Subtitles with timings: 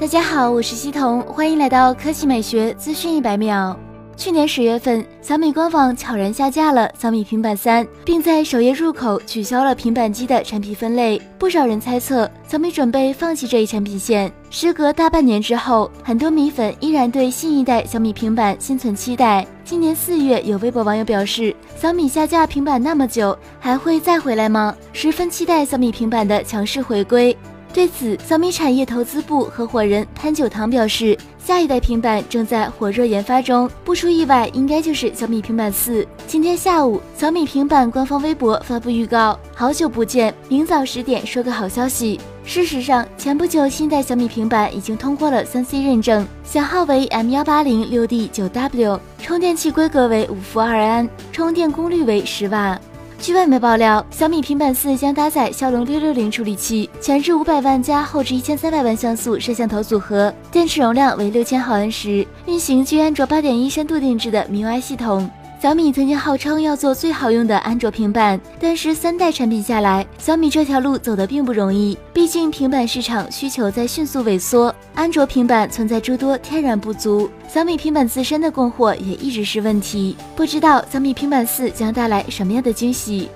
[0.00, 3.78] 大家好，我是西彤，欢迎来到科技美学资讯一百秒。
[4.16, 11.20] 去年十月份，小米官网悄然下架了小米平板三，并在首页入口取消了平板机的产品分类。
[11.38, 14.32] 不少人猜测，小米准备放弃这一产品线。
[14.48, 19.46] 时隔大半年之后，很多米粉依然对新一代小米平板心存期待。
[19.66, 24.74] 今年四月，有微博网友表示，小米下架平板那么久，还会再回来吗？
[24.94, 27.36] 十分期待小米平板的强势回归。
[27.72, 36.04] 对此，小米产业投资部合伙人潘九堂表示，下一代平板正在火热研发中，不出意外，应该就是小米平板四。
[36.26, 42.20] 今天下午，小米平板官方微博发布预告：好久不见，明早十点说个好消息。
[42.44, 52.76] 事实上，前不久新一代小米平板已经通过了三 C 认证，型号为 M 幺八零六 D 九 W，充电器规格为五伏二安，充电功率为十瓦。
[53.22, 65.30] 据外媒爆料，小米平板四将搭载骁龙六六零处理器，前置五百万加后置一千三百万像素摄像头组合，电池容量为六千毫安时，运行基于安卓八点一深度定制的 MIUI 系统。
[65.60, 71.98] 小米曾经号称要做最好用的安卓平板，但是三代产品下来，小米这条路走得并不容易。
[72.14, 80.16] 毕竟平板市场需求在迅速萎缩，安卓平板存在诸多天然不足，小米平板自身的供货也一直是问题。
[80.34, 83.28] 不知道小米平板四将带来什么样的惊喜？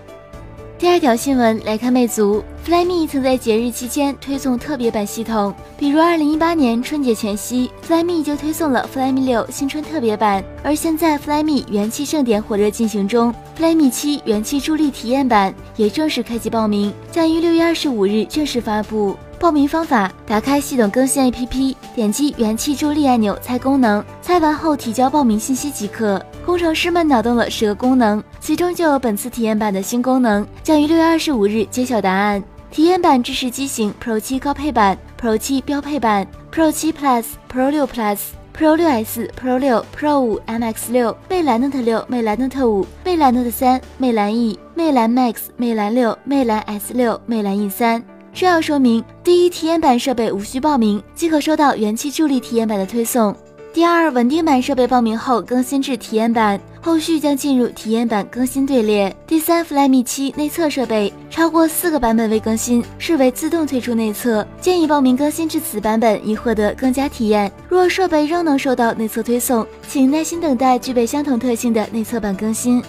[0.78, 19.14] 第二条新闻来看，魅族 Flyme 曾在节日期间推送特别版系统，比如二零一八年春节前夕，Flyme 就推送了 Flyme 六新春特别版，而现在 Flyme 元气盛典火热进行中，Flyme 七元气助力体验版也正式开启报名，将于六月二十五日正式发布。
[19.38, 26.18] 报名方法：打开系统更新 APP，点击元气助力按钮猜功能，猜完后提交报名信息即可。
[26.46, 32.42] 工程师们脑洞了十个功能，其中就有本次体验版的新功能，将于六月二十五日揭晓答案。
[32.74, 38.18] 体验版支持机型 Pro 七高配版、Pro 七标配版、Pro 七 Plus、Pro 六 Plus、
[38.52, 47.56] Pro 六 S、Pro 六、Pro 五、MX 六、魅蓝 Note 六、魅蓝 Note 五、魅蓝 Note 三、魅蓝 E、魅蓝 Max、魅蓝六、魅蓝 S 六、魅蓝
[47.56, 48.02] E 三。
[48.32, 53.32] 这要说明，第一体验版设备无需报名即可收到元气助力体验版的推送。
[53.74, 59.14] 第二，稳定版设备报名后更新至体验版，后续将进入体验版更新队列。
[59.26, 67.50] 第三，Flyme 七内测设备超过四个版本未更新，视为自动退出内测，建议报名更新至此版本以获得更加体验。
[67.68, 72.80] 若设备仍能收到内测推送，请耐心等待具备相同特性的内测版更新。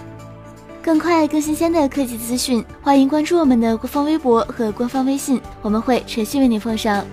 [0.84, 7.04] 更快、更新鲜的科技资讯，欢迎关注我们的官方微博和官方微信，我们会持续为您奉上。